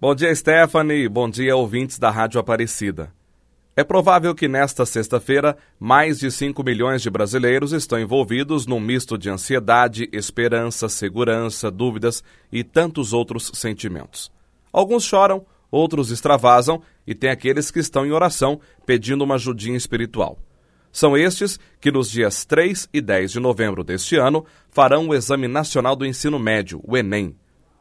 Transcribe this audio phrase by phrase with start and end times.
[0.00, 1.08] Bom dia, Stephanie.
[1.08, 3.12] Bom dia, ouvintes da Rádio Aparecida.
[3.76, 9.16] É provável que nesta sexta-feira, mais de 5 milhões de brasileiros estão envolvidos num misto
[9.16, 14.32] de ansiedade, esperança, segurança, dúvidas e tantos outros sentimentos.
[14.72, 20.38] Alguns choram, outros extravasam e tem aqueles que estão em oração pedindo uma ajudinha espiritual.
[20.90, 25.46] São estes que, nos dias 3 e 10 de novembro deste ano, farão o Exame
[25.46, 27.36] Nacional do Ensino Médio, o Enem.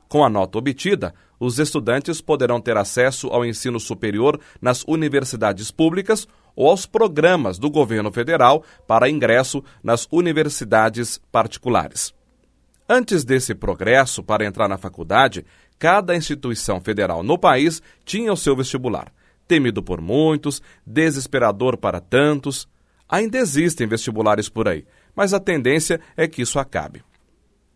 [0.08, 6.28] Com a nota obtida, os estudantes poderão ter acesso ao ensino superior nas universidades públicas
[6.56, 12.14] ou aos programas do governo federal para ingresso nas universidades particulares.
[12.88, 15.46] Antes desse progresso para entrar na faculdade,
[15.80, 19.12] cada instituição federal no país tinha o seu vestibular.
[19.48, 22.68] Temido por muitos, desesperador para tantos,
[23.14, 27.04] Ainda existem vestibulares por aí, mas a tendência é que isso acabe.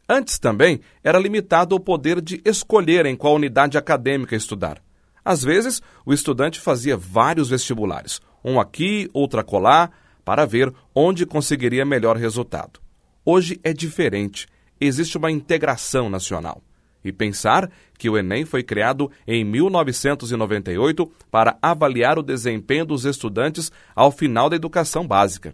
[0.09, 4.81] Antes também era limitado o poder de escolher em qual unidade acadêmica estudar.
[5.23, 9.89] Às vezes, o estudante fazia vários vestibulares, um aqui, outro acolá,
[10.23, 12.79] para ver onde conseguiria melhor resultado.
[13.25, 14.47] Hoje é diferente,
[14.79, 16.61] existe uma integração nacional.
[17.03, 23.71] E pensar que o Enem foi criado em 1998 para avaliar o desempenho dos estudantes
[23.93, 25.53] ao final da educação básica.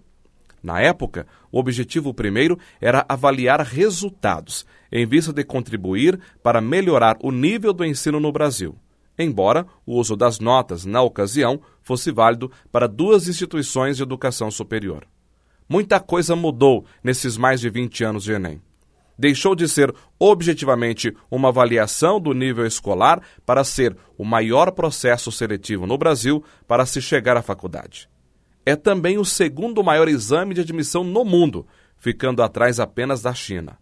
[0.64, 7.32] Na época, o objetivo primeiro era avaliar resultados, em vista de contribuir para melhorar o
[7.32, 8.78] nível do ensino no Brasil,
[9.20, 15.06] embora o uso das notas, na ocasião, fosse válido para duas instituições de educação superior.
[15.68, 18.62] Muita coisa mudou nesses mais de 20 anos de Enem
[19.18, 25.86] deixou de ser objetivamente uma avaliação do nível escolar para ser o maior processo seletivo
[25.86, 28.10] no Brasil para se chegar à faculdade.
[28.66, 33.78] É também o segundo maior exame de admissão no mundo, ficando atrás apenas da China.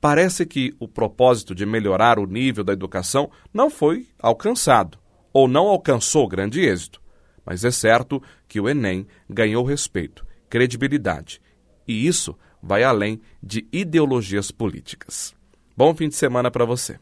[0.00, 4.98] Parece que o propósito de melhorar o nível da educação não foi alcançado,
[5.32, 7.00] ou não alcançou grande êxito.
[7.44, 11.40] Mas é certo que o Enem ganhou respeito, credibilidade,
[11.86, 15.34] e isso vai além de ideologias políticas.
[15.76, 16.98] Bom fim de semana para você.